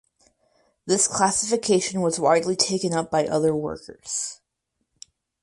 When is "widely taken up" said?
2.19-3.11